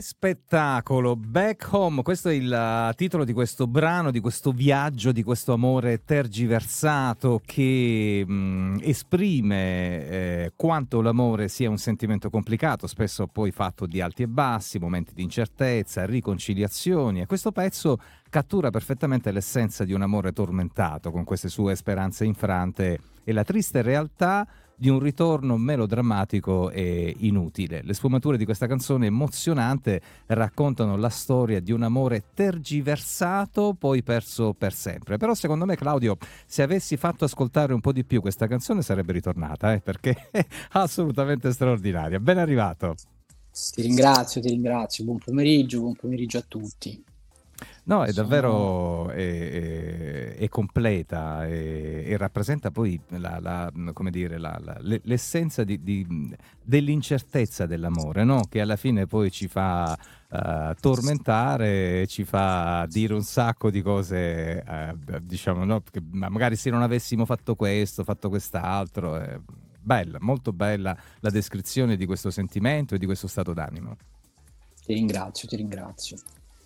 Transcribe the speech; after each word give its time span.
Spettacolo! 0.00 1.14
Back 1.14 1.68
Home, 1.72 2.02
questo 2.02 2.30
è 2.30 2.32
il 2.32 2.88
uh, 2.90 2.94
titolo 2.94 3.24
di 3.24 3.32
questo 3.32 3.66
brano, 3.66 4.10
di 4.10 4.20
questo 4.20 4.50
viaggio, 4.50 5.12
di 5.12 5.22
questo 5.22 5.52
amore 5.52 6.04
tergiversato 6.04 7.40
che 7.44 8.24
mh, 8.26 8.32
mm, 8.32 8.76
esprime 8.80 10.08
eh, 10.08 10.52
quanto 10.56 11.02
l'amore 11.02 11.48
sia 11.48 11.68
un 11.68 11.76
sentimento 11.76 12.30
complicato, 12.30 12.86
spesso 12.86 13.26
poi 13.26 13.50
fatto 13.50 13.86
di 13.86 14.00
alti 14.00 14.22
e 14.22 14.28
bassi, 14.28 14.78
momenti 14.78 15.12
di 15.14 15.22
incertezza, 15.22 16.06
riconciliazioni 16.06 17.20
e 17.20 17.26
questo 17.26 17.52
pezzo 17.52 17.98
cattura 18.30 18.70
perfettamente 18.70 19.30
l'essenza 19.32 19.84
di 19.84 19.92
un 19.92 20.02
amore 20.02 20.32
tormentato 20.32 21.10
con 21.10 21.24
queste 21.24 21.48
sue 21.48 21.76
speranze 21.76 22.24
infrante 22.24 22.98
e 23.22 23.32
la 23.32 23.44
triste 23.44 23.82
realtà 23.82 24.46
di 24.80 24.88
un 24.88 24.98
ritorno 24.98 25.58
melodrammatico 25.58 26.70
e 26.70 27.14
inutile. 27.18 27.82
Le 27.84 27.92
sfumature 27.92 28.38
di 28.38 28.46
questa 28.46 28.66
canzone 28.66 29.08
emozionante 29.08 30.00
raccontano 30.28 30.96
la 30.96 31.10
storia 31.10 31.60
di 31.60 31.70
un 31.70 31.82
amore 31.82 32.24
tergiversato, 32.32 33.76
poi 33.78 34.02
perso 34.02 34.54
per 34.54 34.72
sempre. 34.72 35.18
Però 35.18 35.34
secondo 35.34 35.66
me, 35.66 35.76
Claudio, 35.76 36.16
se 36.46 36.62
avessi 36.62 36.96
fatto 36.96 37.26
ascoltare 37.26 37.74
un 37.74 37.80
po' 37.82 37.92
di 37.92 38.04
più 38.04 38.22
questa 38.22 38.46
canzone 38.46 38.80
sarebbe 38.80 39.12
ritornata, 39.12 39.74
eh, 39.74 39.80
perché 39.80 40.28
è 40.32 40.46
assolutamente 40.70 41.52
straordinaria. 41.52 42.18
Ben 42.18 42.38
arrivato. 42.38 42.94
Ti 43.52 43.82
ringrazio, 43.82 44.40
ti 44.40 44.48
ringrazio. 44.48 45.04
Buon 45.04 45.18
pomeriggio, 45.18 45.80
buon 45.80 45.94
pomeriggio 45.94 46.38
a 46.38 46.44
tutti. 46.48 47.04
No, 47.84 48.04
è 48.04 48.12
davvero 48.12 49.08
è, 49.08 49.16
è, 49.16 50.36
è 50.36 50.48
completa 50.48 51.46
e, 51.46 52.04
e, 52.06 52.16
rappresenta 52.16 52.70
poi 52.70 53.00
la, 53.08 53.38
la, 53.40 53.72
dire, 54.10 54.38
la, 54.38 54.60
l'essenza 54.80 55.64
di, 55.64 55.82
di, 55.82 56.36
dell'incertezza 56.62 57.66
dell'amore, 57.66 58.24
no? 58.24 58.42
che 58.48 58.60
alla 58.60 58.76
fine 58.76 59.06
poi 59.06 59.30
ci 59.30 59.48
fa 59.48 59.98
uh, 60.30 60.74
tormentare, 60.78 62.06
ci 62.06 62.24
fa 62.24 62.86
dire 62.88 63.14
un 63.14 63.22
sacco 63.22 63.70
di 63.70 63.82
cose, 63.82 64.62
uh, 64.66 65.18
diciamo, 65.20 65.64
no? 65.64 65.82
Che 65.82 66.00
magari 66.10 66.56
se 66.56 66.70
non 66.70 66.82
avessimo 66.82 67.24
fatto 67.24 67.54
questo, 67.54 68.04
fatto 68.04 68.28
quest'altro. 68.28 69.16
È 69.16 69.40
bella, 69.80 70.18
molto 70.20 70.52
bella 70.52 70.96
la 71.20 71.30
descrizione 71.30 71.96
di 71.96 72.06
questo 72.06 72.30
sentimento 72.30 72.94
e 72.94 72.98
di 72.98 73.06
questo 73.06 73.26
stato 73.26 73.52
d'animo. 73.52 73.96
Ti 74.84 74.92
ringrazio, 74.94 75.48
ti 75.48 75.56
ringrazio. 75.56 76.16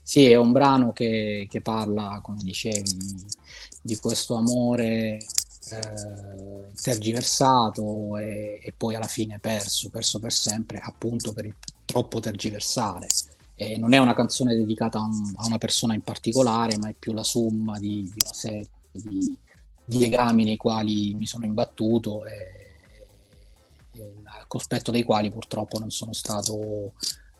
Sì, 0.07 0.27
è 0.27 0.37
un 0.37 0.53
brano 0.53 0.93
che, 0.93 1.47
che 1.49 1.63
parla, 1.63 2.21
come 2.23 2.43
dicevi, 2.43 2.95
di 3.81 3.97
questo 3.97 4.35
amore 4.35 5.17
eh, 5.17 6.71
tergiversato 6.79 8.19
e, 8.19 8.61
e, 8.63 8.75
poi 8.77 8.97
alla 8.97 9.07
fine 9.07 9.39
perso, 9.39 9.89
perso 9.89 10.19
per 10.19 10.31
sempre, 10.31 10.79
appunto 10.79 11.33
per 11.33 11.47
il 11.47 11.55
troppo 11.87 12.21
tergiversare. 12.21 13.07
E 13.55 13.79
non 13.79 13.95
è 13.95 13.99
una 13.99 14.13
canzone 14.15 14.55
dedicata 14.55 14.99
a, 14.99 15.05
un, 15.05 15.33
a, 15.37 15.47
una 15.47 15.57
persona 15.59 15.95
in 15.95 16.03
particolare, 16.03 16.77
ma 16.77 16.91
è 16.91 16.95
più 16.99 17.15
la 17.15 17.25
somma 17.25 17.79
di, 17.79 18.03
di 18.03 18.21
una 18.23 18.35
serie 18.35 18.69
di, 18.93 19.39
di, 19.87 19.99
legami 19.99 20.45
nei 20.45 20.59
quali 20.59 21.15
mi 21.15 21.25
sono 21.25 21.47
imbattuto 21.47 22.27
e, 22.27 22.77
e 23.93 24.13
al 24.25 24.47
cospetto 24.49 24.91
dei 24.91 25.03
quali 25.03 25.31
purtroppo 25.31 25.79
non 25.79 25.91
sono 25.91 26.13
stato 26.13 26.93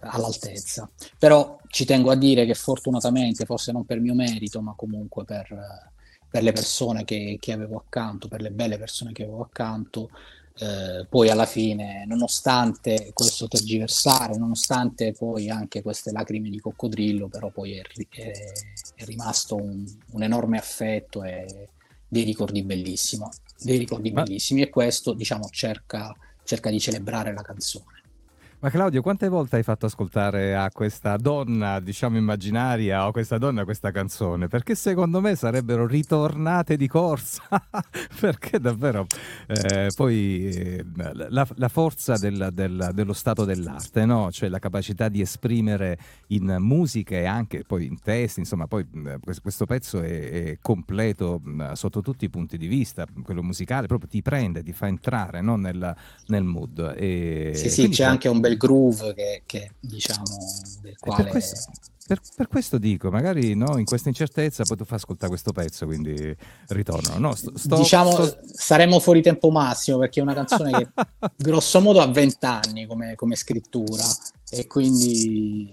all'altezza. 0.05 0.89
Però 1.19 1.59
ci 1.69 1.85
tengo 1.85 2.11
a 2.11 2.17
dire 2.17 2.47
che 2.47 2.55
fortunatamente, 2.55 3.45
forse 3.45 3.73
non 3.73 3.85
per 3.85 4.01
mio 4.01 4.15
merito, 4.15 4.61
ma 4.61 4.75
comunque 4.77 5.25
per, 5.25 5.93
per 6.31 6.43
le 6.43 6.53
persone 6.53 7.05
che, 7.05 7.37
che, 7.41 7.53
avevo 7.53 7.77
accanto, 7.77 8.29
per 8.29 8.41
le 8.41 8.51
belle 8.51 8.79
persone 8.79 9.13
che 9.13 9.23
avevo 9.23 9.43
accanto, 9.43 10.11
eh, 10.57 11.05
poi 11.09 11.31
alla 11.31 11.47
fine, 11.47 12.05
nonostante 12.07 13.11
questo 13.13 13.49
tergiversare, 13.49 14.37
nonostante 14.37 15.13
poi 15.13 15.51
anche 15.51 15.83
queste 15.83 16.13
lacrime 16.13 16.49
di 16.49 16.61
coccodrillo, 16.61 17.27
però 17.29 17.51
poi 17.51 17.77
è, 17.77 17.83
è, 18.11 18.33
è 18.95 19.05
rimasto 19.05 19.57
un, 19.57 19.85
un, 20.13 20.23
enorme 20.23 20.59
affetto 20.59 21.25
e 21.25 21.69
dei 22.07 22.23
ricordi 22.23 22.63
bellissimi, 22.63 23.27
dei 23.59 23.79
ricordi 23.79 24.13
bellissimi 24.13 24.63
e 24.63 24.71
questo 24.71 25.13
diciamo 25.13 25.49
cerca, 25.51 26.15
cerca 26.45 26.71
di 26.71 26.79
celebrare 26.79 27.33
la 27.33 27.43
canzone. 27.43 28.03
Ma 28.65 28.71
Claudio, 28.71 29.03
quante 29.03 29.29
volte 29.29 29.57
hai 29.57 29.63
fatto 29.63 29.85
ascoltare 29.85 30.57
a 30.57 30.71
questa 30.71 31.19
donna, 31.19 31.81
diciamo 31.81 32.17
immaginaria, 32.17 33.05
o 33.05 33.09
a 33.09 33.13
questa 33.13 33.37
donna 33.37 33.63
questa 33.65 33.91
canzone? 33.91 34.49
Perché 34.49 34.75
secondo 34.75 35.21
me 35.21 35.35
sarebbero 35.35 35.87
ritornate 35.87 36.79
di 36.79 36.89
corsa. 36.89 37.43
Perché 38.19 38.59
davvero 38.59 39.07
eh, 39.49 39.91
poi 39.95 40.49
eh, 40.49 40.85
la, 41.29 41.47
la, 41.57 41.69
forza 41.69 42.17
del, 42.17 42.49
del, 42.55 42.93
dello 42.95 43.13
stato 43.13 43.45
dell'arte, 43.45 44.07
no? 44.07 44.33
cioè 44.33 44.49
la 44.49 44.61
capacità 44.61 45.11
di 45.11 45.21
esprimere 45.21 45.99
in 46.29 46.57
musica 46.59 47.17
e 47.17 47.27
anche 47.27 47.65
poi 47.67 47.85
in 47.85 48.01
testi, 48.01 48.41
insomma, 48.41 48.67
poi 48.67 48.87
questo 49.43 49.67
pezzo 49.67 50.01
è, 50.01 50.31
è 50.31 50.59
completo 50.63 51.43
sotto 51.75 52.01
tutti 52.01 52.25
i 52.25 52.31
punti 52.31 52.57
di 52.57 52.67
vista, 52.67 53.05
quello 53.25 53.43
musicale 53.43 53.89
proprio 53.89 54.09
ti 54.09 54.23
prende, 54.23 54.63
ti 54.63 54.73
fa 54.73 54.87
entrare 54.87 55.43
no? 55.43 55.57
nel, 55.57 55.95
nel 56.29 56.45
mood. 56.45 56.95
E 56.97 57.53
sì, 57.55 57.69
sì, 57.69 57.89
c'è 57.91 58.05
anche 58.05 58.29
un 58.29 58.41
bel 58.41 58.53
del 58.57 58.69
groove 58.69 59.15
che, 59.15 59.43
che 59.47 59.71
diciamo 59.81 60.25
del 60.81 60.97
quale... 60.99 61.23
Per 61.23 61.33
questo, 61.33 61.71
per, 62.07 62.21
per 62.37 62.49
questo, 62.49 62.77
dico, 62.77 63.11
magari 63.11 63.55
no, 63.55 63.79
in 63.79 63.85
questa 63.85 64.09
incertezza 64.09 64.65
poi 64.65 64.77
tu 64.77 64.85
fai 64.85 64.99
ascoltare 64.99 65.29
questo 65.29 65.53
pezzo, 65.53 65.87
quindi 65.87 66.37
ritorno. 66.69 67.19
No, 67.19 67.35
sto, 67.35 67.53
sto, 67.57 67.77
diciamo, 67.77 68.11
sto... 68.11 68.39
saremo 68.53 69.01
fuori 69.01 69.23
tempo 69.23 69.51
massimo 69.51 69.99
perché 69.99 70.21
è 70.21 70.23
una 70.23 70.35
canzone 70.35 70.71
che 70.71 70.89
grosso 71.37 71.81
modo 71.81 72.01
ha 72.01 72.07
20 72.07 72.37
anni 72.45 72.87
come, 72.87 73.15
come 73.15 73.37
scrittura 73.37 74.05
e 74.51 74.67
quindi 74.67 75.73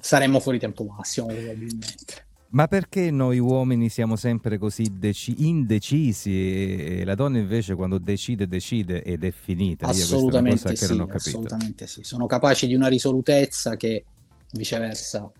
saremmo 0.00 0.38
fuori 0.38 0.58
tempo 0.58 0.84
massimo 0.84 1.26
probabilmente. 1.26 2.28
Ma 2.52 2.66
perché 2.66 3.12
noi 3.12 3.38
uomini 3.38 3.88
siamo 3.88 4.16
sempre 4.16 4.58
così 4.58 4.98
deci- 4.98 5.46
indecisi 5.46 6.98
e 7.00 7.04
la 7.04 7.14
donna 7.14 7.38
invece 7.38 7.76
quando 7.76 7.98
decide 7.98 8.48
decide 8.48 9.04
ed 9.04 9.22
è 9.22 9.30
finita? 9.30 9.86
Assolutamente 9.86 10.74
sì, 10.74 11.00
assolutamente 11.08 11.86
sì. 11.86 12.02
Sono 12.02 12.26
capaci 12.26 12.66
di 12.66 12.74
una 12.74 12.88
risolutezza 12.88 13.76
che 13.76 14.04
viceversa 14.52 15.30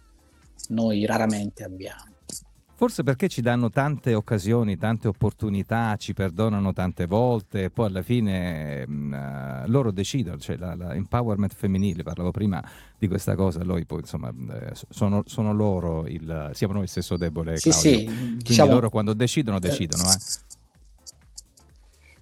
noi 0.69 1.05
raramente 1.05 1.65
abbiamo. 1.65 2.10
Forse 2.81 3.03
perché 3.03 3.29
ci 3.29 3.43
danno 3.43 3.69
tante 3.69 4.15
occasioni, 4.15 4.79
tante 4.79 5.07
opportunità, 5.07 5.97
ci 5.97 6.15
perdonano 6.15 6.73
tante 6.73 7.05
volte 7.05 7.65
e 7.65 7.71
poi 7.71 7.89
alla 7.89 8.01
fine 8.01 8.87
mh, 8.87 8.93
mm, 8.95 9.13
eh, 9.13 9.63
loro 9.67 9.91
decidono, 9.91 10.39
cioè 10.39 10.57
l'empowerment 10.57 11.53
femminile, 11.53 12.03
parlavo 12.03 12.31
prima 12.31 12.65
di 12.97 13.07
questa 13.07 13.35
cosa, 13.35 13.63
loro 13.65 13.85
poi 13.85 13.99
insomma 13.99 14.31
eh, 14.31 14.73
sono, 14.89 15.23
sono, 15.27 15.53
loro, 15.53 16.07
il, 16.07 16.53
siamo 16.55 16.73
noi 16.73 16.85
il 16.85 16.89
stesso 16.89 17.19
debole, 17.19 17.59
sì, 17.59 17.69
Claudio. 17.69 17.91
Sì, 17.91 18.05
Quindi 18.07 18.45
diciamo, 18.45 18.73
loro 18.73 18.89
quando 18.89 19.13
decidono, 19.13 19.59
decidono. 19.59 20.05
Eh. 20.05 20.50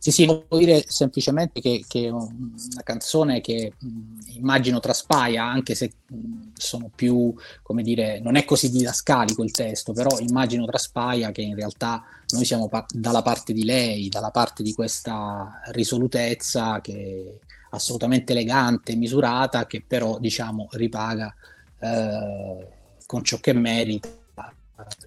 Sì, 0.01 0.13
sì, 0.13 0.27
devo 0.27 0.47
dire 0.57 0.85
semplicemente 0.87 1.61
che, 1.61 1.85
è 1.91 2.09
una 2.09 2.83
canzone 2.85 3.41
che 3.41 3.73
mh, 3.77 4.37
immagino 4.37 4.79
traspaia, 4.79 5.45
anche 5.45 5.75
se 5.75 5.93
mh, 6.07 6.51
sono 6.55 6.89
più, 6.95 7.35
come 7.63 7.83
dire, 7.83 8.21
non 8.21 8.37
è 8.37 8.45
così 8.45 8.71
didascalico 8.71 9.43
il 9.43 9.51
testo, 9.51 9.93
però 9.93 10.19
immagino 10.21 10.65
traspaia 10.67 11.33
che 11.33 11.43
in 11.43 11.57
realtà 11.57 12.05
noi 12.29 12.45
siamo 12.45 12.69
pa- 12.69 12.87
dalla 12.89 13.23
parte 13.23 13.53
di 13.53 13.65
lei, 13.65 14.09
dalla 14.09 14.31
parte 14.31 14.63
di 14.63 14.73
questa 14.73 15.61
risolutezza 15.73 16.81
che 16.81 17.41
è 17.41 17.47
assolutamente 17.71 18.33
elegante, 18.33 18.95
misurata, 18.95 19.67
che 19.67 19.83
però, 19.87 20.19
diciamo, 20.21 20.69
ripaga 20.73 21.35
eh, 21.81 22.69
con 23.05 23.25
ciò 23.25 23.39
che 23.39 23.53
merita 23.53 24.09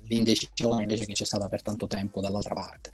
l'indecisione 0.03 0.81
invece 0.83 1.05
che 1.05 1.13
c'è 1.13 1.25
stata 1.25 1.47
per 1.47 1.61
tanto 1.61 1.87
tempo 1.87 2.19
dall'altra 2.19 2.53
parte. 2.53 2.91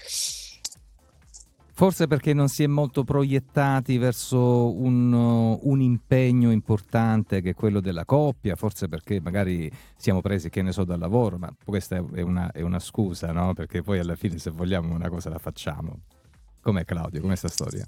Forse 1.78 2.08
perché 2.08 2.34
non 2.34 2.50
si 2.50 2.64
è 2.64 2.68
molto 2.68 3.04
proiettati 3.04 4.00
verso 4.00 4.76
un, 4.76 5.14
un, 5.62 5.80
impegno 5.80 6.50
importante 6.50 7.40
che 7.40 7.52
è 7.52 7.54
quello 7.54 7.82
della 7.82 8.04
coppia, 8.04 8.56
forse 8.56 8.88
perché 8.88 9.22
magari 9.22 9.72
siamo 9.96 10.22
presi, 10.22 10.50
che 10.50 10.64
ne 10.64 10.72
so, 10.72 10.86
dal 10.86 10.98
lavoro, 10.98 11.38
ma 11.38 11.56
questa 11.64 12.04
è 12.16 12.22
una, 12.22 12.52
è 12.52 12.62
una 12.62 12.80
scusa, 12.80 13.32
no? 13.32 13.54
Perché 13.54 13.84
poi 13.84 14.00
alla 14.00 14.16
fine 14.16 14.40
se 14.40 14.50
vogliamo 14.50 14.92
una 14.92 15.08
cosa 15.08 15.30
la 15.30 15.38
facciamo. 15.38 16.00
Com'è 16.64 16.84
Claudio? 16.84 17.22
Com'è 17.22 17.38
questa 17.38 17.48
storia? 17.48 17.84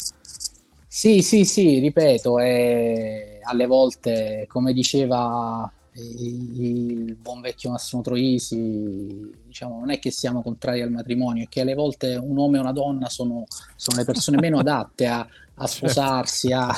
Sì, 0.88 1.24
sì, 1.24 1.44
sì, 1.44 1.80
ripeto, 1.80 2.38
è, 2.38 3.40
alle 3.42 3.66
volte, 3.66 4.46
come 4.48 4.72
diceva 4.72 5.68
il 5.94 7.16
buon 7.16 7.42
vecchio 7.42 7.72
Massimo 7.72 8.02
Troisi, 8.02 9.32
diciamo, 9.46 9.80
non 9.80 9.92
è 9.92 10.00
che 10.00 10.12
siamo 10.12 10.42
contrari 10.42 10.82
al 10.82 10.92
matrimonio, 10.92 11.44
è 11.44 11.48
che 11.48 11.62
alle 11.62 11.74
volte 11.74 12.16
un 12.16 12.38
uomo 12.38 12.56
e 12.56 12.60
una 12.60 12.72
donna 12.72 13.10
sono, 13.10 13.46
sono 13.76 13.98
le 13.98 14.06
persone 14.06 14.38
meno 14.38 14.60
adatte 14.60 15.08
a, 15.08 15.28
a 15.56 15.68
sposarsi, 15.68 16.52
a, 16.52 16.74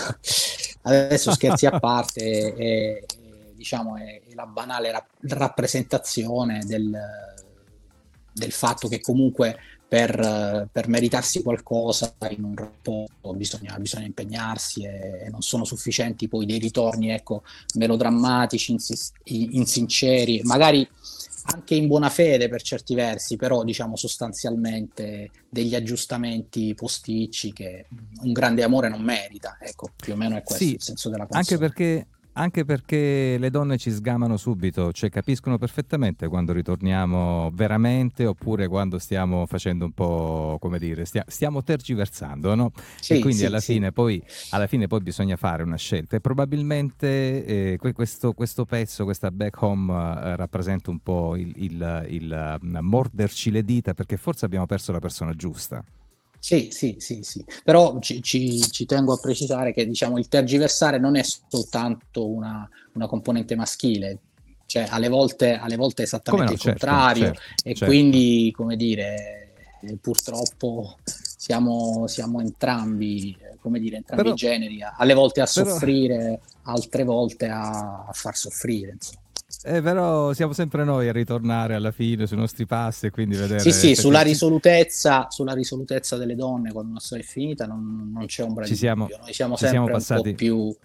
adesso 0.84 1.32
scherzi 1.32 1.66
a 1.66 1.80
parte, 1.80 2.54
è, 2.54 2.54
è, 2.56 3.04
diciamo, 3.54 3.98
è, 3.98 4.22
la 4.34 4.46
banale 4.46 4.92
rap- 4.92 5.18
rappresentazione 5.22 6.64
del, 6.66 6.98
del 8.34 8.52
fatto 8.52 8.88
che 8.88 9.02
comunque 9.02 9.58
per, 9.92 10.70
per, 10.72 10.88
meritarsi 10.88 11.44
qualcosa 11.44 12.16
in 12.30 12.46
un 12.46 12.56
rapporto 12.56 13.34
bisogna, 13.34 13.78
bisogna 13.78 14.06
impegnarsi 14.06 14.86
e, 14.86 15.26
e, 15.26 15.30
non 15.30 15.42
sono 15.42 15.66
sufficienti 15.66 16.30
poi 16.30 16.46
dei 16.46 16.60
ritorni 16.60 17.10
ecco, 17.10 17.44
melodrammatici, 17.76 18.72
insis- 18.72 19.12
insinceri, 19.26 20.40
magari 20.46 20.88
anche 21.44 21.76
in 21.76 21.88
buona 21.88 22.10
fede 22.10 22.48
per 22.48 22.62
certi 22.62 22.96
versi, 22.96 23.36
però 23.36 23.66
diciamo 23.66 23.98
sostanzialmente 23.98 25.30
degli 25.50 25.76
aggiustamenti 25.76 26.74
posticci 26.74 27.52
che 27.52 27.88
un 28.22 28.32
grande 28.32 28.64
amore 28.64 28.88
non 28.88 29.02
merita. 29.02 29.58
Ecco, 29.60 29.90
più 29.94 30.14
o 30.14 30.16
meno 30.16 30.38
è 30.38 30.44
questo 30.44 30.64
sì, 30.64 30.74
il 30.76 30.82
senso 30.82 31.10
della 31.10 31.28
canzone. 31.28 31.40
Anche 31.42 31.58
perché 31.58 32.08
anche 32.34 32.64
perché 32.64 33.38
le 33.38 33.50
donne 33.50 33.78
ci 33.78 33.92
sgamano 33.92 34.38
subito, 34.38 34.92
cioè 34.92 35.10
capiscono 35.10 35.58
perfettamente 35.58 36.28
quando 36.28 36.54
ritorniamo 36.54 37.52
veramente 37.54 38.26
oppure 38.26 38.68
quando 38.68 39.00
stiamo 39.00 39.46
facendo 39.46 39.86
un 39.86 39.92
po', 39.92 40.58
come 40.60 40.80
dire, 40.80 41.06
stia, 41.06 41.26
stiamo 41.28 41.64
tergiversando, 41.64 42.56
no? 42.56 42.72
Sì, 43.00 43.14
e 43.14 43.20
quindi 43.20 43.40
sì, 43.40 43.46
alla, 43.46 43.60
sì. 43.60 43.74
Fine 43.74 43.92
poi, 43.92 44.24
alla, 44.52 44.68
Fine 44.68 44.88
poi, 44.88 45.02
bisogna 45.02 45.36
fare 45.36 45.64
una 45.64 45.76
scelta 45.76 46.16
e 46.16 46.22
probabilmente 46.22 47.46
eh, 47.46 47.94
questo, 47.94 48.34
questo, 48.34 48.66
pezzo, 48.66 49.04
questa 49.04 49.32
back 49.32 49.62
home 49.62 49.94
eh, 49.94 50.36
rappresenta 50.36 50.90
un 50.90 51.00
po' 51.00 51.36
il, 51.36 51.52
il, 51.58 52.06
il, 52.10 52.60
il 52.62 52.80
morderci 52.82 53.52
le 53.52 53.64
dita 53.64 53.94
perché 53.94 54.18
forse 54.18 54.46
abbiamo 54.46 54.66
perso 54.66 54.92
la 54.92 55.00
persona 55.00 55.34
giusta. 55.34 55.84
Sì, 56.44 56.70
sì, 56.72 56.96
sì, 56.98 57.22
sì. 57.22 57.46
Però 57.64 58.00
ci, 58.00 58.20
ci, 58.24 58.60
ci, 58.72 58.86
tengo 58.88 59.14
a 59.14 59.20
precisare 59.22 59.74
che 59.74 59.86
diciamo, 59.86 60.18
il 60.18 60.28
tergiversare 60.28 60.98
non 60.98 61.16
è 61.16 61.22
soltanto 61.24 62.28
una, 62.28 62.68
una 62.94 63.06
componente 63.06 63.56
maschile, 63.56 64.18
cioè 64.66 64.88
alle 64.90 65.08
volte, 65.08 65.54
alle 65.54 65.76
volte 65.76 66.02
è 66.02 66.06
esattamente 66.06 66.46
no, 66.48 66.54
il 66.54 66.60
certo, 66.60 66.80
contrario 66.80 67.26
certo, 67.26 67.42
e 67.64 67.76
certo. 67.76 67.86
quindi, 67.86 68.52
come 68.56 68.76
dire, 68.76 69.52
eh, 69.84 69.98
purtroppo 70.02 70.98
siamo, 71.04 72.08
siamo 72.08 72.42
entrambi, 72.42 73.38
come 73.60 73.80
dire, 73.80 73.98
entrambi 73.98 74.24
però, 74.24 74.34
i 74.34 74.38
generi, 74.38 74.80
alle 74.82 75.14
volte 75.14 75.42
a 75.42 75.46
soffrire, 75.46 76.18
però... 76.64 76.74
altre 76.74 77.04
volte 77.04 77.50
a, 77.50 78.06
a 78.08 78.12
far 78.14 78.36
soffrire. 78.36 78.94
Insomma. 78.94 79.21
Eh, 79.64 79.82
però 79.82 80.34
siamo 80.34 80.54
sempre 80.54 80.84
noi 80.84 81.08
a 81.08 81.12
ritornare 81.12 81.76
alla 81.76 81.92
fine 81.92 82.28
sui 82.28 82.38
nostri 82.38 82.66
passi 82.66 83.08
e 83.08 83.10
quindi 83.10 83.36
vedere... 83.36 83.60
Sì, 83.60 83.72
sì, 83.72 83.96
sulla 83.96 84.22
risolutezza, 84.22 85.28
sulla 85.30 85.54
risolutezza 85.54 86.18
delle 86.18 86.36
donne 86.36 86.72
quando 86.72 86.92
una 86.92 87.00
storia 87.00 87.24
è 87.24 87.28
finita 87.28 87.66
non, 87.66 88.12
non 88.14 88.26
c'è 88.26 88.44
ombra 88.44 88.66
ci 88.66 88.72
di 88.72 88.78
siamo, 88.78 89.04
dubbio. 89.04 89.18
Noi 89.24 89.34
siamo 89.34 89.56
sempre 89.56 89.78
siamo 89.78 89.92
passati, 89.92 90.30
un 90.30 90.36
po' 90.36 90.38
più... 90.38 90.76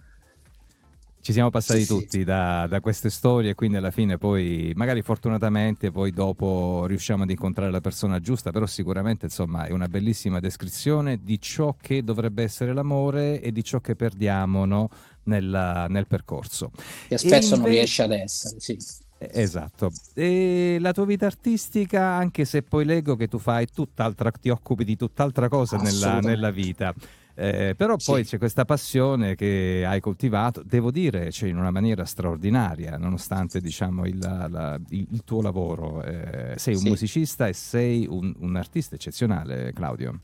Ci 1.27 1.33
siamo 1.33 1.49
passati 1.49 1.81
sì, 1.81 1.87
tutti 1.87 2.19
sì. 2.19 2.23
Da, 2.23 2.67
da, 2.67 2.79
queste 2.79 3.09
storie 3.09 3.53
quindi 3.53 3.75
alla 3.75 3.91
fine 3.91 4.17
poi, 4.17 4.71
magari 4.77 5.01
fortunatamente, 5.01 5.91
poi 5.91 6.11
dopo 6.11 6.85
riusciamo 6.87 7.23
ad 7.23 7.29
incontrare 7.29 7.69
la 7.69 7.81
persona 7.81 8.21
giusta, 8.21 8.51
però 8.51 8.65
sicuramente 8.65 9.25
insomma 9.25 9.65
è 9.65 9.71
una 9.71 9.89
bellissima 9.89 10.39
descrizione 10.39 11.19
di 11.21 11.37
ciò 11.41 11.75
che 11.81 12.01
dovrebbe 12.01 12.43
essere 12.43 12.71
l'amore 12.71 13.41
e 13.41 13.51
di 13.51 13.61
ciò 13.61 13.81
che 13.81 13.97
perdiamo, 13.97 14.63
no? 14.63 14.89
nel, 15.23 15.87
nel 15.89 16.07
percorso. 16.07 16.71
Che 17.09 17.17
spesso 17.17 17.35
invece... 17.35 17.57
non 17.57 17.65
riesce 17.65 18.03
ad 18.03 18.11
essere, 18.13 18.59
sì. 18.61 18.77
Eh, 19.17 19.29
esatto. 19.33 19.91
E 20.13 20.77
la 20.79 20.93
tua 20.93 21.05
vita 21.05 21.25
artistica, 21.25 22.05
anche 22.05 22.45
se 22.45 22.61
poi 22.61 22.85
leggo 22.85 23.17
che 23.17 23.27
tu 23.27 23.37
fai 23.37 23.67
tutt'altra, 23.67 24.31
ti 24.31 24.47
occupi 24.47 24.85
di 24.85 24.95
tutt'altra 24.95 25.49
cosa 25.49 25.75
nella, 25.75 26.21
nella 26.21 26.51
vita. 26.51 26.95
Eh, 27.39 27.75
però 27.77 27.97
poi 28.03 28.23
sì. 28.23 28.31
c'è 28.31 28.37
questa 28.39 28.65
passione 28.65 29.35
che 29.35 29.83
hai 29.85 29.99
coltivato, 29.99 30.63
devo 30.65 30.89
dire, 30.89 31.31
cioè 31.31 31.49
in 31.49 31.57
una 31.57 31.69
maniera 31.69 32.03
straordinaria, 32.03 32.97
nonostante 32.97 33.61
diciamo, 33.61 34.07
il, 34.07 34.17
la, 34.17 34.79
il, 34.89 35.21
tuo 35.23 35.43
lavoro. 35.43 36.01
Eh, 36.01 36.55
sei 36.57 36.73
un 36.73 36.79
sì. 36.79 36.87
musicista 36.87 37.47
e 37.47 37.53
sei 37.53 38.07
un, 38.09 38.33
un, 38.39 38.55
artista 38.55 38.95
eccezionale, 38.95 39.71
Claudio. 39.71 40.19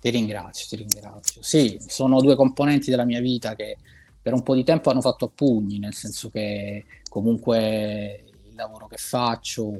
Ti 0.00 0.10
ringrazio, 0.10 0.66
ti 0.68 0.76
ringrazio. 0.84 1.42
Sì, 1.44 1.78
sono 1.86 2.20
due 2.20 2.34
componenti 2.34 2.90
della 2.90 3.04
mia 3.04 3.20
vita 3.20 3.54
che 3.54 3.76
per 4.20 4.32
un 4.32 4.42
po' 4.42 4.56
di 4.56 4.64
tempo 4.64 4.90
hanno 4.90 5.00
fatto 5.00 5.26
a 5.26 5.30
pugni, 5.32 5.78
nel 5.78 5.94
senso 5.94 6.28
che 6.28 6.86
comunque 7.08 8.24
il 8.48 8.56
lavoro 8.56 8.88
che 8.88 8.96
faccio, 8.96 9.72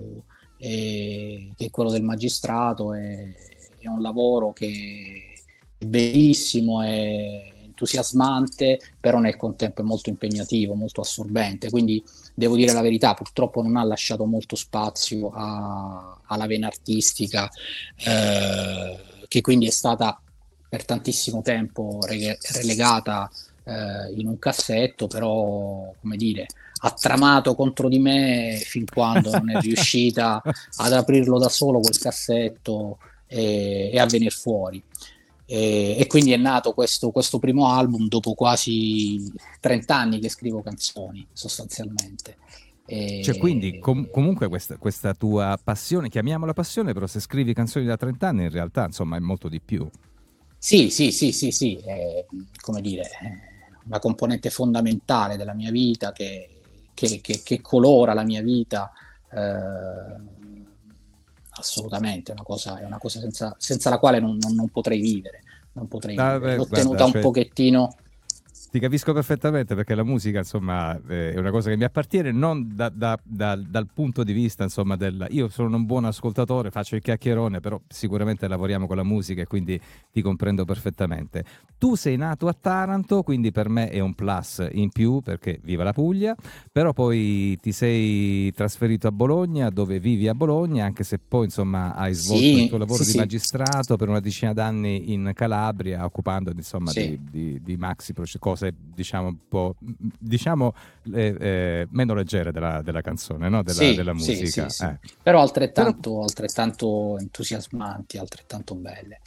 è, 0.57 1.49
che 1.57 1.67
è 1.67 1.71
quello 1.71 1.91
del 1.91 2.05
magistrato, 2.05 2.95
è, 2.95 3.35
è 3.79 3.89
un 3.89 4.01
lavoro 4.01 4.53
che 4.53 5.28
bellissimo, 5.79 6.83
è 6.83 7.53
entusiasmante, 7.63 8.81
però 8.99 9.21
nel 9.21 9.37
contempo 9.37 9.83
è 9.83 9.85
molto 9.85 10.11
impegnativo, 10.11 10.75
molto 10.75 11.01
assorbente. 11.01 11.71
Quindi 11.71 12.03
devo 12.35 12.57
dire 12.57 12.73
la 12.73 12.81
verità, 12.81 13.15
purtroppo 13.15 13.63
non 13.63 13.77
ha 13.77 13.85
lasciato 13.85 14.25
molto 14.25 14.57
spazio 14.57 15.31
a, 15.33 16.19
alla 16.27 16.47
vena 16.47 16.67
artistica, 16.67 17.49
eh, 17.97 18.99
che 19.29 19.41
quindi 19.41 19.67
è 19.67 19.71
stata 19.71 20.21
per 20.69 20.85
tantissimo 20.85 21.41
tempo 21.41 22.01
relegata 22.03 23.31
eh, 23.65 24.13
in 24.17 24.27
un 24.27 24.39
cassetto, 24.39 25.07
però, 25.07 25.93
come 26.01 26.17
dire, 26.17 26.47
ha 26.81 26.91
tramato 26.91 27.55
contro 27.55 27.89
di 27.89 27.99
me 27.99 28.61
fin 28.63 28.85
quando 28.85 29.31
non 29.31 29.51
è 29.51 29.59
riuscita 29.61 30.43
ad 30.77 30.93
aprirlo 30.93 31.39
da 31.39 31.49
solo 31.49 31.81
quel 31.81 31.99
cassetto 31.99 32.99
e, 33.27 33.91
e 33.93 33.99
a 33.99 34.07
venire 34.07 34.31
fuori. 34.31 34.83
E, 35.51 35.97
e, 35.99 36.07
quindi 36.07 36.33
è 36.33 36.37
nato 36.37 36.75
questo, 36.75 37.11
questo, 37.11 37.39
primo 37.39 37.69
album 37.69 38.07
dopo 38.07 38.35
quasi 38.35 39.33
30 39.61 39.97
anni 39.97 40.19
che 40.19 40.29
scrivo 40.29 40.61
canzoni, 40.61 41.27
sostanzialmente. 41.33 42.37
E... 42.85 43.23
Cioè, 43.23 43.39
quindi 43.39 43.79
com- 43.79 44.11
comunque 44.11 44.49
questa, 44.49 44.77
questa, 44.77 45.15
tua 45.15 45.59
passione, 45.63 46.11
chiamiamola 46.11 46.53
passione, 46.53 46.93
però 46.93 47.07
se 47.07 47.21
scrivi 47.21 47.55
canzoni 47.55 47.87
da 47.87 47.97
30 47.97 48.29
anni 48.29 48.43
in 48.43 48.51
realtà 48.51 48.85
insomma 48.85 49.17
è 49.17 49.21
molto 49.21 49.49
di 49.49 49.59
più. 49.59 49.89
Sì, 50.59 50.91
sì, 50.91 51.13
sì, 51.13 51.33
sì, 51.33 51.51
sì, 51.51 51.77
eh, 51.77 52.27
come 52.61 52.83
dire, 52.83 53.09
una 53.87 54.01
componente 54.01 54.51
fondamentale 54.51 55.39
della 55.39 55.55
mia 55.55 55.71
vita 55.71 56.13
che, 56.13 56.61
che, 56.93 57.23
che, 57.23 57.41
che 57.43 57.63
colora 57.63 58.13
la 58.13 58.25
mia 58.25 58.43
vita. 58.43 58.93
Eh, 59.33 60.37
assolutamente, 61.59 62.33
è 62.33 62.35
una 62.35 62.45
cosa, 62.45 62.79
è 62.79 62.85
una 62.85 62.99
cosa 62.99 63.21
senza, 63.21 63.55
senza, 63.59 63.91
la 63.91 63.99
quale 63.99 64.21
non, 64.21 64.37
non, 64.41 64.55
non 64.55 64.69
potrei 64.69 65.01
vivere. 65.01 65.43
Non 65.73 65.89
potrei 65.89 66.17
ah, 66.17 66.35
vivere. 66.39 66.57
L'ho 66.57 66.67
guarda, 66.67 66.85
tenuta 66.85 67.05
un 67.05 67.13
cioè... 67.13 67.21
pochettino 67.23 67.95
ti 68.71 68.79
capisco 68.79 69.13
perfettamente 69.13 69.75
perché 69.75 69.95
la 69.95 70.05
musica, 70.05 70.39
insomma, 70.39 71.01
è 71.07 71.37
una 71.37 71.51
cosa 71.51 71.71
che 71.71 71.77
mi 71.77 71.85
appartiene 71.85 72.33
non 72.33 72.71
da, 72.75 72.89
da, 72.91 73.19
da, 73.23 73.57
dal 73.57 73.89
punto 73.93 74.23
di 74.23 74.33
vista, 74.33 74.63
insomma, 74.63 74.97
del... 74.97 75.27
Io 75.31 75.49
sono 75.49 75.77
un 75.77 75.87
buon 75.87 76.05
ascoltatore, 76.05 76.71
faccio 76.71 76.95
il 76.95 77.03
chiacchierone, 77.03 77.61
però 77.61 77.81
sicuramente 77.89 78.47
lavoriamo 78.47 78.87
con 78.87 78.97
la 78.97 79.05
musica 79.05 79.43
e 79.43 79.47
quindi 79.47 79.81
ti 80.13 80.21
comprendo 80.21 80.65
perfettamente. 80.65 81.45
Tu 81.79 81.95
sei 81.95 82.17
nato 82.17 82.49
a 82.49 82.53
Taranto, 82.53 83.23
quindi 83.23 83.53
per 83.53 83.69
me 83.69 83.89
è 83.89 84.01
un 84.01 84.15
plus 84.15 84.67
in 84.73 84.91
più 84.91 85.21
perché 85.21 85.61
viva 85.63 85.85
la 85.85 85.93
Puglia, 85.93 86.35
però 86.71 86.93
poi 86.93 87.57
ti 87.61 87.73
sei 87.73 88.53
trasferito 88.53 89.07
a 89.07 89.13
Bologna, 89.13 89.71
dove 89.71 89.99
vivi 89.99 90.29
a 90.29 90.35
Bologna, 90.35 90.85
anche 90.85 91.05
se 91.05 91.19
poi, 91.19 91.45
insomma, 91.45 91.95
hai 91.95 92.13
svolto 92.13 92.43
sì, 92.43 92.63
il 92.63 92.69
tuo 92.69 92.79
lavoro 92.79 93.03
sì, 93.03 93.13
di 93.13 93.19
magistrato 93.19 93.97
per 93.97 94.09
una 94.09 94.21
decina 94.21 94.53
d'anni 94.53 95.13
in 95.13 95.31
Calabria, 95.35 96.05
occupandoti, 96.05 96.57
insomma, 96.57 96.93
di, 96.93 97.19
di, 97.31 97.61
di 97.63 97.77
maxi 97.77 98.13
cose 98.39 98.58
cose 98.59 98.75
diciamo 98.77 99.29
un 99.29 99.39
po' 99.49 99.77
diciamo 99.79 100.75
eh, 101.15 101.37
eh, 101.39 101.89
meno 101.91 102.15
leggere 102.15 102.51
della, 102.51 102.83
della 102.83 103.01
canzone, 103.01 103.49
no? 103.49 103.63
della, 103.63 103.79
sì, 103.79 103.95
della 103.95 104.13
musica. 104.13 104.69
Sì, 104.69 104.77
sì, 104.77 104.85
eh. 104.85 104.99
Però 105.23 105.41
altrettanto, 105.41 106.11
Però... 106.11 106.23
altrettanto 106.23 107.19
entusiasmanti, 107.19 108.19
altrettanto 108.19 108.75
belle. 108.75 109.21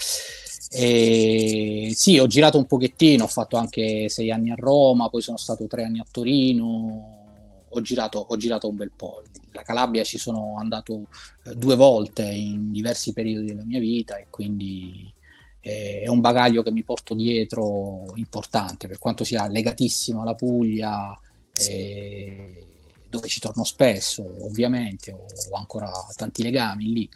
E 0.73 1.91
sì, 1.95 2.17
ho 2.17 2.27
girato 2.27 2.57
un 2.57 2.65
pochettino, 2.65 3.23
ho 3.23 3.27
fatto 3.27 3.57
anche 3.57 4.09
sei 4.09 4.31
anni 4.31 4.51
a 4.51 4.55
Roma, 4.55 5.09
poi 5.09 5.21
sono 5.21 5.37
stato 5.37 5.67
tre 5.67 5.83
anni 5.83 5.99
a 5.99 6.05
Torino, 6.09 7.65
ho 7.69 7.81
girato, 7.81 8.19
ho 8.19 8.37
girato 8.37 8.69
un 8.69 8.75
bel 8.75 8.91
po'. 8.95 9.23
La 9.53 9.63
Calabria 9.63 10.03
ci 10.03 10.17
sono 10.17 10.55
andato 10.57 11.07
eh, 11.45 11.55
due 11.55 11.75
volte 11.75 12.23
in 12.23 12.71
diversi 12.71 13.11
periodi 13.11 13.47
della 13.47 13.65
mia 13.65 13.79
vita 13.79 14.15
e 14.15 14.27
quindi 14.29 15.13
è 15.61 16.07
un 16.07 16.21
bagaglio 16.21 16.63
che 16.63 16.71
mi 16.71 16.83
porto 16.83 17.13
dietro 17.13 18.05
importante, 18.15 18.87
per 18.87 18.97
quanto 18.97 19.23
sia 19.23 19.47
legatissimo 19.47 20.21
alla 20.21 20.33
Puglia, 20.33 21.17
eh, 21.53 22.65
dove 23.07 23.27
ci 23.27 23.39
torno 23.39 23.63
spesso, 23.63 24.23
ovviamente, 24.45 25.11
ho, 25.11 25.55
ancora 25.55 25.91
tanti 26.15 26.41
legami 26.41 26.91
lì, 26.91 27.09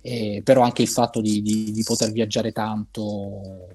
eh, 0.00 0.40
però 0.42 0.62
anche 0.62 0.82
il 0.82 0.88
fatto 0.88 1.20
di, 1.20 1.42
di, 1.42 1.70
di, 1.70 1.82
poter 1.84 2.10
viaggiare 2.10 2.50
tanto, 2.50 3.68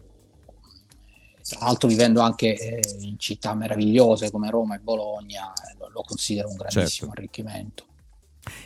tra 1.48 1.60
l'altro 1.66 1.88
vivendo 1.88 2.20
anche 2.20 2.56
eh, 2.56 2.82
in 3.00 3.18
città 3.18 3.54
meravigliose 3.54 4.30
come 4.30 4.50
Roma 4.50 4.76
e 4.76 4.80
Bologna, 4.80 5.54
lo, 5.78 5.90
lo 5.90 6.02
considero 6.02 6.50
un 6.50 6.58
grandissimo 6.58 7.12
certo. 7.12 7.20
arricchimento. 7.20 7.86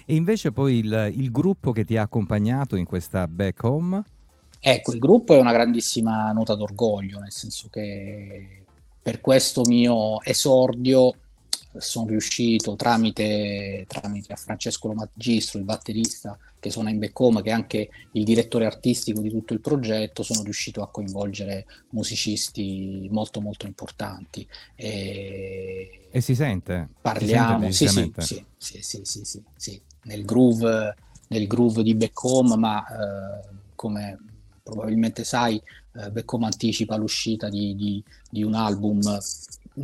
E 0.05 0.15
invece 0.15 0.51
poi 0.51 0.77
il, 0.77 1.11
il 1.15 1.31
gruppo 1.31 1.71
che 1.71 1.83
ti 1.83 1.97
ha 1.97 2.01
accompagnato 2.01 2.77
in 2.77 2.85
questa 2.85 3.27
back 3.27 3.61
home? 3.63 4.03
Ecco, 4.59 4.93
il 4.93 4.99
gruppo 4.99 5.35
è 5.35 5.39
una 5.39 5.51
grandissima 5.51 6.31
nota 6.31 6.55
d'orgoglio, 6.55 7.19
nel 7.19 7.31
senso 7.31 7.67
che 7.69 8.63
per 9.01 9.21
questo 9.21 9.61
mio 9.65 10.21
esordio 10.23 11.13
sono 11.77 12.07
riuscito 12.07 12.75
tramite, 12.75 13.85
tramite 13.87 14.33
a 14.33 14.35
Francesco 14.35 14.91
Magistro, 14.93 15.59
il 15.59 15.65
batterista 15.65 16.37
che 16.59 16.71
suona 16.71 16.89
in 16.89 16.97
back 16.97 17.19
home, 17.19 17.41
che 17.41 17.49
è 17.49 17.53
anche 17.53 17.89
il 18.13 18.23
direttore 18.23 18.65
artistico 18.65 19.21
di 19.21 19.29
tutto 19.29 19.53
il 19.53 19.61
progetto, 19.61 20.23
sono 20.23 20.41
riuscito 20.41 20.81
a 20.81 20.89
coinvolgere 20.89 21.65
musicisti 21.89 23.07
molto 23.11 23.41
molto 23.41 23.67
importanti. 23.67 24.47
E, 24.73 26.07
e 26.09 26.21
si 26.21 26.33
sente? 26.33 26.89
Parliamo, 27.01 27.69
si 27.71 27.87
sente 27.87 28.21
sì, 28.21 28.43
sì, 28.57 28.81
sì, 28.81 29.01
sì, 29.03 29.23
sì, 29.23 29.43
sì, 29.55 29.81
nel 30.03 30.25
groove, 30.25 30.95
nel 31.27 31.45
groove 31.45 31.83
di 31.83 31.93
back 31.93 32.23
home, 32.23 32.55
ma 32.55 32.83
eh, 32.83 33.49
come 33.75 34.17
probabilmente 34.65 35.23
sai, 35.23 35.61
eh, 35.93 36.09
back 36.09 36.33
home 36.33 36.45
anticipa 36.45 36.95
l'uscita 36.95 37.49
di, 37.49 37.75
di, 37.75 38.03
di 38.27 38.41
un 38.41 38.55
album 38.55 38.99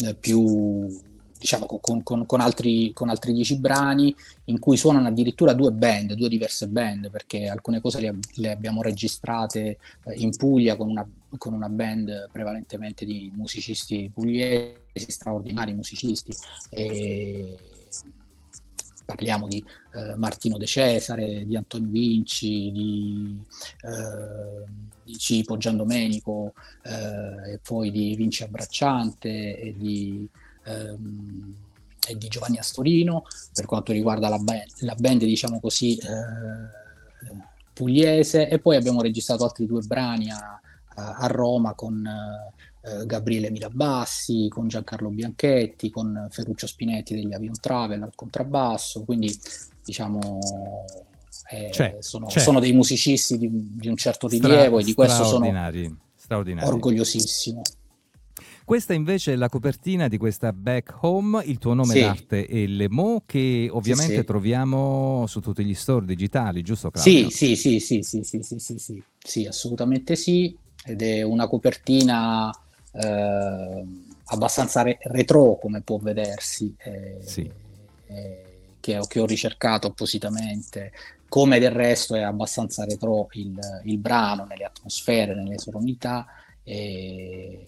eh, 0.02 0.16
più 0.16 0.90
diciamo, 1.38 1.68
con, 1.68 2.02
con, 2.02 2.26
con, 2.26 2.42
altri, 2.42 2.92
con 2.92 3.10
altri 3.10 3.32
dieci 3.32 3.60
brani 3.60 4.16
in 4.46 4.58
cui 4.58 4.78
suonano 4.78 5.08
addirittura 5.08 5.54
due 5.54 5.72
band, 5.72 6.14
due 6.14 6.30
diverse 6.30 6.68
band, 6.68 7.12
perché 7.12 7.48
alcune 7.48 7.80
cose 7.80 8.00
le, 8.00 8.18
le 8.36 8.52
abbiamo 8.52 8.82
registrate 8.82 9.78
eh, 10.06 10.14
in 10.16 10.36
Puglia 10.36 10.76
con 10.76 10.90
una, 10.90 11.08
con 11.38 11.54
una, 11.54 11.70
band 11.70 12.30
prevalentemente 12.32 13.06
di 13.06 13.32
musicisti 13.36 14.10
pugliesi, 14.12 14.80
straordinari 14.94 15.74
musicisti. 15.74 16.34
E 16.70 17.56
parliamo 19.12 19.48
di 19.48 19.64
eh, 19.94 20.16
Martino 20.16 20.58
De 20.58 20.66
Cesare, 20.66 21.46
di 21.46 21.56
Antonio 21.56 21.90
Vinci, 21.90 22.72
di, 22.72 23.42
eh, 23.82 24.66
di 25.04 25.18
Cipo 25.18 25.58
Giandomenico, 25.58 26.54
eh, 26.84 27.54
e 27.54 27.60
poi 27.62 27.92
di 27.92 28.16
Vinci 28.16 28.44
Abbracciante 28.44 29.58
e 29.60 29.76
di 29.78 30.28
ehm, 30.64 31.56
e 32.08 32.18
di 32.18 32.28
Giovanni 32.30 32.58
Astorino, 32.58 33.26
per 33.54 33.66
quanto 33.68 33.92
riguarda 33.92 34.28
la, 34.28 34.40
band, 34.40 34.64
la 34.80 34.96
band 34.96 35.24
diciamo 35.24 35.60
così, 35.60 35.98
eh, 35.98 37.38
pugliese, 37.74 38.50
e 38.50 38.60
poi 38.60 38.76
abbiamo 38.76 39.02
registrato 39.02 39.44
altri 39.44 39.68
due 39.68 39.82
brani 39.82 40.32
a, 40.32 40.60
a 40.96 41.28
Roma 41.28 41.74
con 41.74 42.06
eh, 42.06 42.54
Gabriele 43.06 43.52
Mirabassi, 43.52 44.48
con 44.50 44.68
Giancarlo 44.68 45.10
Bianchetti, 45.10 45.90
con 45.90 46.28
Ferruccio 46.32 46.68
Spinetti 46.68 47.14
degli 47.14 47.34
Avion 47.34 47.60
Travel 47.60 48.02
al 48.02 48.16
contrabbasso, 48.16 49.04
quindi 49.04 49.38
diciamo 49.84 50.40
eh, 51.52 51.70
c'è, 51.70 51.98
sono, 52.00 52.28
c'è. 52.28 52.40
sono, 52.40 52.60
dei 52.60 52.74
musicisti 52.74 53.38
di, 53.38 53.50
di 53.52 53.88
un 53.88 53.96
certo 53.96 54.28
rilievo 54.28 54.80
Stra- 54.80 54.80
e 54.80 54.84
di 54.84 54.94
questo 54.94 55.24
sono 55.26 55.80
orgogliosissimo. 56.64 57.62
Questa 58.64 58.94
invece 58.94 59.34
è 59.34 59.36
la 59.36 59.50
copertina 59.50 60.08
di 60.08 60.18
questa 60.18 60.54
Back 60.54 61.00
Home, 61.02 61.44
il 61.44 61.58
tuo 61.58 61.74
nome 61.74 61.94
sì. 61.94 62.00
d'arte 62.00 62.46
è 62.46 62.66
Lemo, 62.68 63.24
che 63.26 63.68
ovviamente 63.70 64.14
sì, 64.14 64.20
sì. 64.20 64.26
troviamo 64.26 65.26
su 65.28 65.42
tutti 65.42 65.66
gli 65.66 65.74
store 65.74 66.06
digitali, 66.06 66.62
giusto 66.62 66.90
Claudio? 66.90 67.30
Sì, 67.30 67.56
sì, 67.56 67.80
sì, 67.80 68.02
sì, 68.02 68.24
sì, 68.24 68.42
sì, 68.42 68.60
sì, 68.60 68.78
sì, 68.78 69.04
sì, 69.20 69.46
assolutamente 69.46 70.16
sì, 70.16 70.56
ed 70.86 71.02
è 71.02 71.22
una 71.22 71.48
copertina 71.48 72.50
eh, 72.92 73.86
abbastanza 74.26 74.82
re- 74.82 74.98
retro 75.02 75.58
come 75.60 75.82
può 75.82 75.98
vedersi, 75.98 76.74
eh, 76.78 77.18
sì. 77.22 77.50
eh, 78.08 78.46
che, 78.80 78.98
ho, 78.98 79.06
che, 79.06 79.20
ho 79.20 79.26
ricercato 79.26 79.88
appositamente, 79.88 80.92
come 81.28 81.60
del 81.60 81.72
resto 81.72 82.16
è 82.16 82.22
abbastanza 82.22 82.84
retro 82.84 83.28
il, 83.34 83.58
il 83.86 83.98
brano, 83.98 84.46
nelle 84.46 84.66
atmosfere, 84.66 85.34
nelle 85.34 85.58
sonorità. 85.58 86.26
E, 86.64 87.68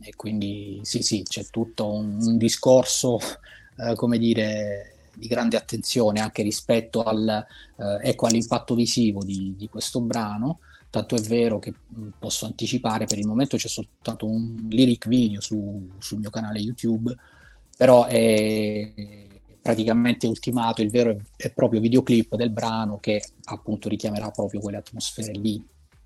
e 0.00 0.14
quindi 0.16 0.80
sì, 0.82 1.02
sì, 1.02 1.22
c'è 1.22 1.44
tutto 1.46 1.92
un, 1.92 2.18
un 2.20 2.36
discorso, 2.38 3.18
eh, 3.78 3.94
come 3.94 4.18
dire, 4.18 4.94
di 5.18 5.26
grande 5.26 5.56
attenzione 5.56 6.20
anche 6.20 6.42
rispetto 6.42 7.02
al, 7.02 7.44
eh, 7.76 8.08
ecco, 8.08 8.26
all'impatto 8.26 8.74
visivo 8.74 9.24
di, 9.24 9.54
di, 9.56 9.68
questo 9.68 10.00
brano. 10.00 10.60
Tanto 10.90 11.16
è 11.16 11.20
vero 11.20 11.58
che 11.58 11.72
mh, 11.72 12.08
posso 12.18 12.46
anticipare, 12.46 13.06
per 13.06 13.18
il 13.18 13.26
momento 13.26 13.56
c'è 13.56 13.68
soltanto 13.68 14.26
un 14.26 14.66
lyric 14.70 15.06
video 15.08 15.40
su, 15.40 15.90
sul 15.98 16.18
mio 16.18 16.30
canale 16.30 16.58
YouTube, 16.58 17.14
però 17.76 18.06
è 18.06 18.92
praticamente 19.60 20.26
ultimato. 20.26 20.82
Il 20.82 20.90
vero 20.90 21.16
e 21.36 21.50
proprio 21.50 21.80
videoclip 21.80 22.34
del 22.36 22.50
brano 22.50 22.98
che 22.98 23.22
appunto 23.44 23.88
richiamerà 23.88 24.30
proprio 24.30 24.60
quelle 24.60 24.78
atmosfere 24.78 25.32
lì, 25.32 25.62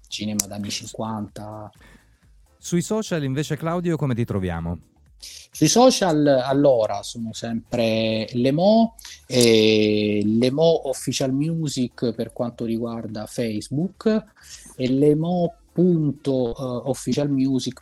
cinema 0.08 0.46
d'anni 0.46 0.70
50, 0.70 1.70
sui 2.64 2.80
social 2.80 3.24
invece 3.24 3.56
Claudio 3.56 3.96
come 3.96 4.14
ti 4.14 4.24
troviamo? 4.24 4.78
Sui 5.50 5.68
social 5.68 6.26
allora 6.26 7.02
sono 7.02 7.32
sempre 7.32 8.26
Lemo 8.32 8.96
e 9.26 10.22
Lemo 10.24 10.88
Official 10.88 11.32
Music 11.32 12.12
per 12.12 12.32
quanto 12.32 12.64
riguarda 12.64 13.26
Facebook 13.26 14.24
e 14.76 14.90
Lemo 14.90 15.54
punto 15.72 16.52
uh, 16.56 16.90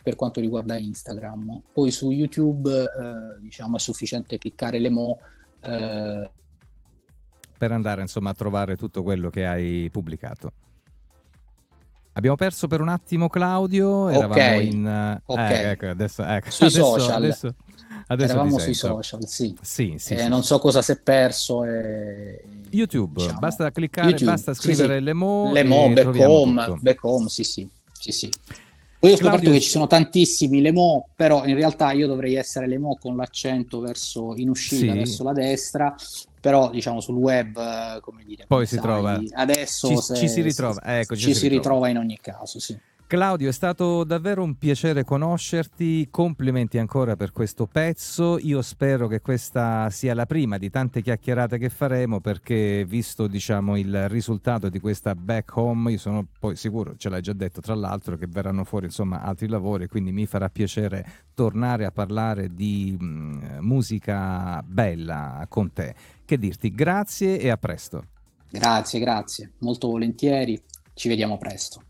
per 0.01 0.15
quanto 0.15 0.39
riguarda 0.39 0.77
Instagram. 0.77 1.61
Poi 1.73 1.91
su 1.91 2.11
YouTube 2.11 2.69
uh, 2.69 3.41
diciamo 3.41 3.75
è 3.75 3.79
sufficiente 3.79 4.37
cliccare 4.37 4.79
Lemo 4.79 5.19
uh, 5.61 6.29
per 7.57 7.71
andare 7.71 8.01
insomma 8.01 8.31
a 8.31 8.33
trovare 8.33 8.75
tutto 8.75 9.03
quello 9.03 9.29
che 9.29 9.45
hai 9.45 9.89
pubblicato 9.91 10.51
Abbiamo 12.13 12.35
perso 12.35 12.67
per 12.67 12.81
un 12.81 12.89
attimo 12.89 13.29
Claudio, 13.29 14.09
eravamo 14.09 14.33
okay. 14.33 14.67
in... 14.67 15.21
Okay. 15.25 15.53
Eh, 15.53 15.69
ecco, 15.69 15.87
adesso, 15.87 16.23
ecco. 16.23 16.51
Sui 16.51 16.67
adesso, 16.67 16.83
social. 16.83 17.23
Adesso, 17.23 17.55
adesso 18.07 18.33
eravamo 18.33 18.59
sui 18.59 18.73
social, 18.73 19.25
sì. 19.25 19.55
sì, 19.61 19.95
sì, 19.97 20.13
eh, 20.13 20.19
sì 20.19 20.27
non 20.27 20.43
so 20.43 20.59
cosa 20.59 20.81
si 20.81 20.91
è 20.91 20.99
perso. 20.99 21.63
Eh, 21.63 22.43
YouTube, 22.69 23.21
diciamo. 23.21 23.39
basta 23.39 23.71
cliccare, 23.71 24.09
YouTube. 24.09 24.31
basta 24.31 24.53
scrivere 24.53 24.99
Le 24.99 25.13
Mo. 25.13 25.51
Le 25.53 25.63
Mo, 25.63 25.89
back 25.93 26.15
home, 26.15 26.77
back 26.81 27.03
home, 27.03 27.29
sì, 27.29 27.43
sì. 27.43 27.67
sì, 27.93 28.11
sì. 28.11 28.29
Poi 29.01 29.13
ho 29.13 29.15
scoperto 29.15 29.39
Claudio... 29.39 29.59
che 29.59 29.65
ci 29.65 29.71
sono 29.71 29.87
tantissimi 29.87 30.61
Lemo, 30.61 31.07
però 31.15 31.43
in 31.45 31.55
realtà 31.55 31.91
io 31.91 32.05
dovrei 32.05 32.35
essere 32.35 32.67
Lemo 32.67 32.97
con 32.99 33.15
l'accento 33.15 33.79
verso 33.79 34.35
in 34.35 34.47
uscita, 34.47 34.91
sì. 34.91 34.97
verso 34.97 35.23
la 35.23 35.33
destra, 35.33 35.95
però 36.41 36.69
diciamo 36.71 36.99
sul 36.99 37.15
web 37.15 37.99
come 38.01 38.23
dire 38.25 38.45
poi 38.47 38.65
si 38.65 38.75
sai, 38.75 38.83
trova 38.83 39.21
adesso 39.33 39.87
ci, 39.87 40.15
ci 40.15 40.27
si 40.27 40.41
ritrova 40.41 40.81
ecco, 40.99 41.15
ci, 41.15 41.27
ci, 41.27 41.33
si, 41.35 41.47
ritrova. 41.47 41.85
ritrova 41.85 41.87
in 41.89 41.97
ogni 41.97 42.19
caso 42.19 42.59
sì 42.59 42.77
Claudio, 43.11 43.49
è 43.49 43.51
stato 43.51 44.05
davvero 44.05 44.41
un 44.41 44.57
piacere 44.57 45.03
conoscerti, 45.03 46.07
complimenti 46.09 46.77
ancora 46.77 47.17
per 47.17 47.33
questo 47.33 47.67
pezzo, 47.67 48.39
io 48.39 48.61
spero 48.61 49.09
che 49.09 49.19
questa 49.19 49.89
sia 49.89 50.13
la 50.13 50.25
prima 50.25 50.57
di 50.57 50.69
tante 50.69 51.01
chiacchierate 51.01 51.57
che 51.57 51.67
faremo 51.67 52.21
perché 52.21 52.85
visto 52.87 53.27
diciamo, 53.27 53.75
il 53.75 54.07
risultato 54.07 54.69
di 54.69 54.79
questa 54.79 55.13
back 55.13 55.57
home, 55.57 55.91
io 55.91 55.97
sono 55.97 56.25
poi 56.39 56.55
sicuro, 56.55 56.95
ce 56.95 57.09
l'hai 57.09 57.19
già 57.19 57.33
detto 57.33 57.59
tra 57.59 57.75
l'altro, 57.75 58.15
che 58.15 58.27
verranno 58.29 58.63
fuori 58.63 58.85
insomma 58.85 59.23
altri 59.23 59.49
lavori, 59.49 59.87
quindi 59.87 60.13
mi 60.13 60.25
farà 60.25 60.47
piacere 60.47 61.05
tornare 61.33 61.83
a 61.83 61.91
parlare 61.91 62.53
di 62.53 62.97
mm, 62.97 63.57
musica 63.59 64.63
bella 64.65 65.45
con 65.49 65.73
te. 65.73 65.93
Che 66.23 66.37
dirti, 66.37 66.71
grazie 66.71 67.39
e 67.39 67.49
a 67.49 67.57
presto. 67.57 68.05
Grazie, 68.49 69.01
grazie, 69.01 69.51
molto 69.57 69.89
volentieri, 69.89 70.57
ci 70.93 71.09
vediamo 71.09 71.37
presto. 71.37 71.81